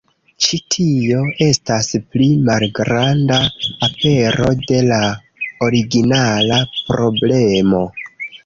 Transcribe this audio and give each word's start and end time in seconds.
Ĉi 0.43 0.59
tio 0.75 1.19
estas 1.47 1.89
pli 2.15 2.29
malgranda 2.47 3.37
apero 3.89 4.49
de 4.65 4.81
la 4.89 4.99
originala 5.69 6.61
problemo. 6.89 7.85